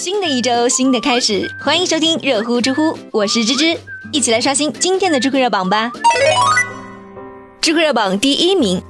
[0.00, 3.76] 新的一周，新的开始，欢迎收听热乎知乎，我是芝芝，
[4.10, 5.92] 一起来刷新今天的知乎热榜吧。
[7.60, 8.82] 知乎热榜第一名，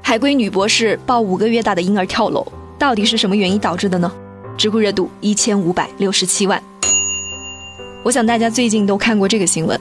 [0.00, 4.10] 海归女博士抱五个月大的婴儿跳楼，到底是什么原因导致的呢？
[4.56, 6.58] 知乎热度一千五百六十七万。
[8.02, 9.78] 我想大家最近都看过这个新闻，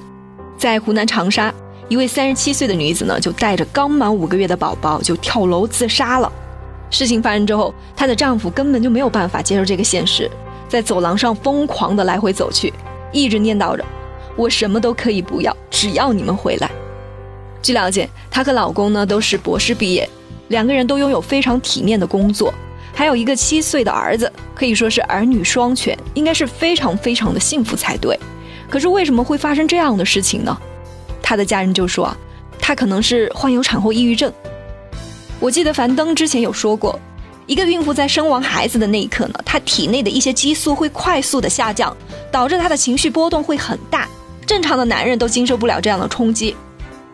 [0.57, 1.53] 在湖南长沙，
[1.87, 6.29] 一位三十七岁的女子呢，就带着刚满五个月的宝宝就跳楼自杀了。
[6.89, 10.29] 事情发生之后，她的丈夫根本就没有办法接受这个现实，
[10.67, 12.73] 在走廊上疯狂的来回走去，
[13.11, 13.83] 一直念叨着
[14.35, 16.69] ：“我什么都可以不要，只要你们回来。”
[17.61, 20.07] 据了解，她和老公呢都是博士毕业，
[20.49, 22.53] 两个人都拥有非常体面的工作，
[22.93, 28.19] 还有一个七岁的儿子，可以说是儿女双全，应该是非常非常的幸福才对。
[28.69, 30.55] 可是为什么会发生这样的事情呢？
[31.21, 32.17] 她的家人就说啊，
[32.59, 34.31] 她可能是患有产后抑郁症。
[35.39, 36.99] 我记得樊登之前有说过，
[37.47, 41.95] 一个孕妇在生完孩子的那一刻呢，她体内的一些激素会快速的下降，
[42.31, 44.07] 导致她的情绪波动会很大。
[44.47, 46.55] 正常的男人都经受不了这样的冲击，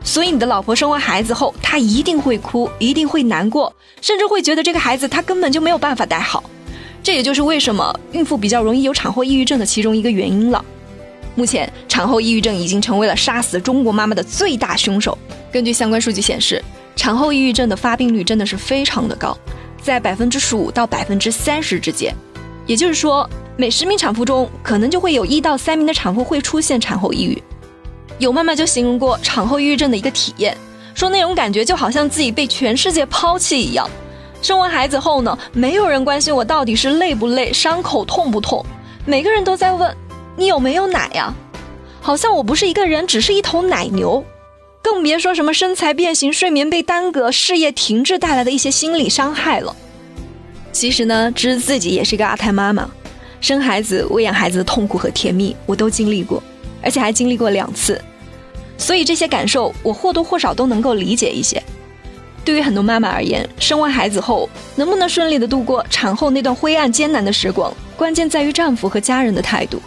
[0.04, 6.44] 所以你的老婆生完孩子后，她一定会哭，一定会难过，甚至会觉得这个孩子她根本就没有办法带好。
[7.04, 10.64] 这也就是为什么孕妇比较容易有产后抑郁症的其中一个原因了。
[11.36, 15.18] 目前，产后抑郁症已经成为了杀死中国妈妈的最大凶手。
[15.52, 16.64] 根据相关数据显示。
[16.94, 19.36] 产后抑郁症的发病率真的是非常的高，
[19.82, 22.16] 在百分之十五到百分之三十之间，
[22.66, 27.42] 也就是说，每十名产妇中可能就会有一到三名的产妇会出现产后抑郁。
[28.20, 30.56] 有妈妈就形容过产后抑郁症的一个体验，
[30.94, 33.90] 说那种感觉就好像自己被全世界抛弃一样。
[34.42, 38.64] 生完孩子后呢，没有人关心我到底是累不累，伤口痛不痛，
[39.06, 39.96] 每个人都在问
[40.36, 41.34] 你有没有奶呀，
[42.00, 44.24] 好像我不是一个人，只是一头奶牛。
[44.82, 49.76] 更别说什么身材变形、睡眠被耽搁、事业停滞带来的一些心理伤害了。
[50.72, 52.90] 其实呢，芝自己也是一个二胎妈妈，
[53.40, 56.42] 生孩子、喂养孩子的痛苦和甜蜜我都经历过，
[56.82, 58.02] 而且还经历过两次，
[58.78, 61.62] 所以这些感受我或多或少都能够理解一些。
[62.44, 69.80] 对于很多妈妈而言，生完孩子后能不能顺利的度过产后那段灰暗艰难的时光，关键在于丈夫和家人的态度。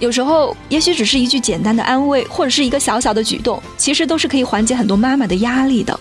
[0.00, 5.98] 有时候，也许只是一句简单的安慰，或者是一个小小的举动，其实都是可以缓解很多妈妈的压力的。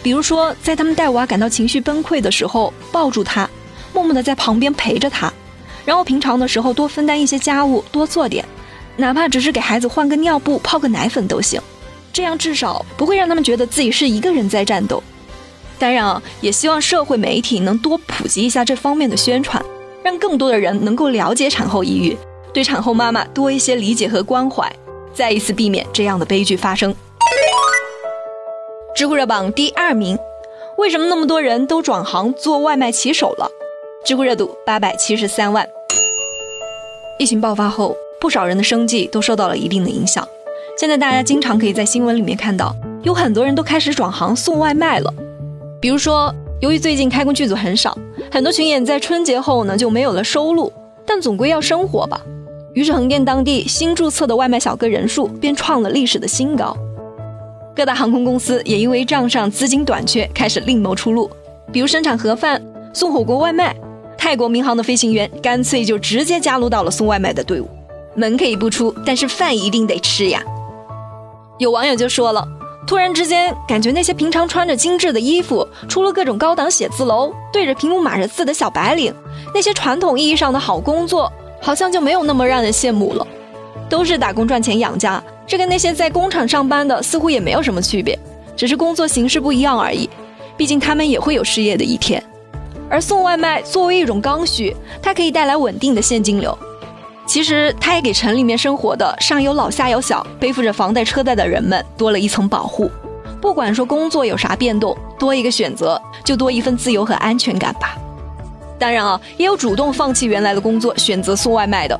[0.00, 3.50] 比如说，在他们带娃感到情绪崩溃的时候，抱住他，
[3.92, 5.32] 默默的在旁边陪着他，
[5.84, 8.44] 然后平常的时候多分担一些家务，多做点，
[8.96, 11.60] 哪怕只是给孩子换个尿布、泡个奶粉都行，
[12.12, 15.02] 这样至少不会让他们觉得自己是一个人在战斗。
[15.80, 19.60] 当然啊，也希望社会媒体能多普及一下这方面的宣传，
[20.04, 22.16] 让更多的人能够了解产后抑郁。
[22.52, 24.70] 对产后妈妈多一些理解和关怀，
[25.14, 26.94] 再一次避免这样的悲剧发生。
[28.94, 30.18] 知乎热榜第二名，
[30.76, 33.50] 为什么那么多人都转行做外卖骑手了？
[34.04, 35.66] 知乎热度八百七十三万。
[37.18, 40.26] 疫情爆发后，不少人的生计都受到了一定的影响。
[40.76, 45.12] 现在大家经常可以在新闻里面看到，有很多人都开始转行送外卖了。
[45.80, 47.96] 比如说，由于最近开工剧组很少，
[48.30, 50.72] 很多群演在春节后呢就没有了收入，
[51.06, 52.20] 但总归要生活吧。
[52.74, 56.74] 于是，横店当地新注册的外卖小哥人数便创了历史的新高。
[57.76, 61.30] 各大航空公司也因为账上资金短缺，开始另谋出路，
[61.70, 62.62] 比如生产盒饭、
[62.94, 63.76] 送火锅外卖。
[64.16, 67.68] 泰国民航的飞行员干脆就直接加入到了送外卖的队伍。
[68.14, 70.42] 门可以不出，但是饭一定得吃呀。
[71.58, 72.46] 有网友就说了
[72.86, 79.12] ：“突然之间，感觉那些平常穿着精致的衣服、出了各种高档写字楼、对着屏幕码着字的小白领，
[79.54, 81.30] 那些传统意义上的好工作。”
[81.62, 83.26] 好像就没有那么让人羡慕了，
[83.88, 88.18] 都是打工赚钱养家，这跟那些在工厂上班的似乎也没有什么区别，
[88.56, 90.10] 只是工作形式不一样而已。
[90.56, 92.22] 毕竟他们也会有失业的一天。
[92.90, 96.56] 而送外卖作为一种刚需，它可以带来稳定的现金流。
[97.24, 102.90] 其实它也给城里面生活的上有老下有小、背负着房贷车贷的人们多了一层保护。
[103.40, 107.96] 不管说工作有啥变动，多一个选择就多一份自由和安全感吧。
[108.82, 111.98] 当然啊，也有主动放弃原来的工作，选择送外卖的。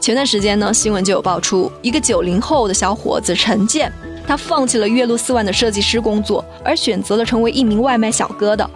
[0.00, 3.92] 前段时间呢，新闻就有爆出一个九零后的小伙子陈建，
[4.26, 8.68] 他放弃了月入四万的设计师工作，而选择了成为一名外卖小哥的。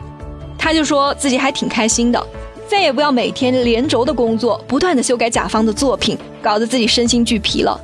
[0.56, 2.24] 他就说自己还挺开心的，
[2.68, 7.76] 再也不要每天连轴的工作，不断的修改甲方的作品，搞得自己身心俱疲了。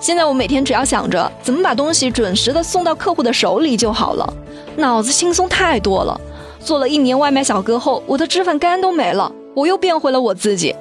[0.00, 4.32] 现在我每天只要想着怎么把东西准时的送到客户的手里就好了，
[4.74, 6.18] 脑子轻松太多了。
[6.66, 10.74] 做了一年外卖小哥后，我的脂肪肝都没了，我又变回了我自己。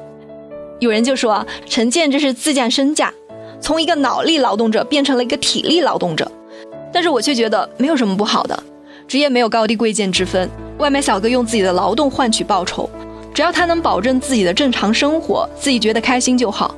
[0.80, 3.14] 有人就说，陈建这是自降身价，
[3.62, 6.30] 从一个脑力劳动者变成了一个体力劳动者。
[6.92, 8.64] 但是我却觉得没有什么不好的，
[9.08, 10.50] 职业没有高低贵贱之分。
[10.80, 12.90] 外卖小哥用自己的劳动换取报酬，
[13.32, 16.74] 只要他能保证自己的正常生活，自己觉得开心就好。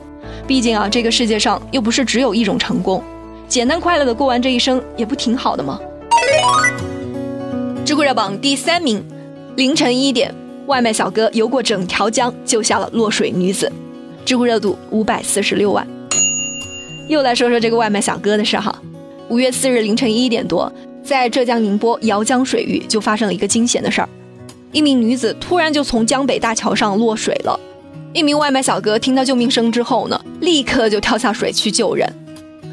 [0.45, 3.01] 毕竟啊，这个世界上又不是只有一种成功，
[3.47, 5.79] 简单快乐的过完这一生也不挺好的吗？
[7.87, 9.01] 知乎热榜第三名，
[9.55, 10.35] 凌晨一点，
[10.65, 13.71] 外卖小哥游过整条江，救下了落水女子，
[14.25, 15.87] 知乎热度五百四十六万。
[17.07, 18.77] 又来说说这个外卖小哥的事哈。
[19.29, 20.69] 五月四日凌晨一点多，
[21.01, 24.09] 在浙江宁波姚江水域就发生了一个惊险的事儿。
[24.73, 27.57] 一名女子突然就从江北大桥上落水了，
[28.11, 32.13] 一名外卖小哥听到救命声之后呢，立刻就跳下水去救人，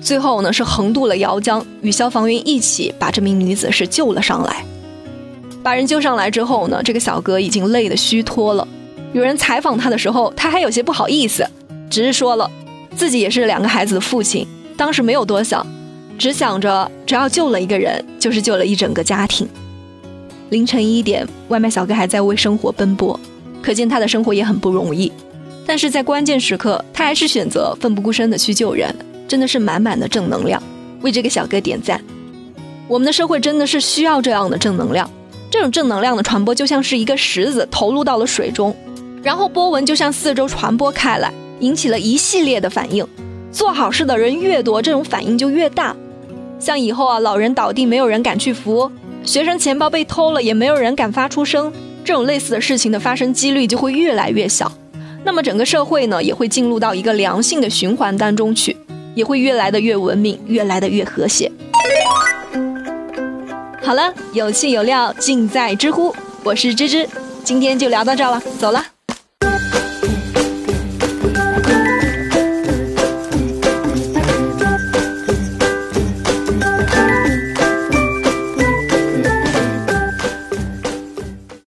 [0.02, 4.64] 最后呢是横渡了姚江，与消防员一起把这名女子是救了上来。
[5.64, 8.68] 把人救上来之后呢，这个小哥已经累得虚脱了。
[9.14, 11.42] 有人采访他的时候，他还有些不好意思，
[11.88, 12.50] 只是说了
[12.94, 14.46] 自己也是两个孩子的父亲，
[14.76, 15.66] 当时没有多想，
[16.18, 19.48] 只想着只要救了一个人，就是救了一整个家庭。
[20.50, 23.18] 凌晨一点，外卖小哥还在为生活奔波，
[23.62, 25.10] 可见他的生活也很不容易。
[25.64, 28.94] 但是在关键时刻，他还是选择奋不顾身的去救人，
[29.26, 30.62] 真的是满满的正能量。
[31.00, 31.98] 为这个小哥点赞。
[32.86, 35.10] 我们的社会真的是需要这样的正能量，
[35.54, 38.74] 这种正能量的传播就像是一个石子投入到了水中，
[39.22, 43.06] 然后波纹就向四周传播开来，引起了一系列的反应。
[43.52, 45.94] 做好事的人越多，这种反应就越大。
[46.58, 48.90] 像以后啊，老人倒地，没有人敢去扶。
[49.24, 51.72] 学生钱包被偷了，也没有人敢发出声，
[52.04, 54.72] 这种类似的事情的发生几率就会越来越小，
[55.22, 58.76] 那么整个社会呢，也会进入到一个良性的循环当中去，
[59.14, 61.48] 也会越来的越文明，越来的越和谐。
[63.84, 67.06] 好了，有趣有料尽在知乎，我是芝芝，
[67.44, 68.93] 今天就聊到这了，走了。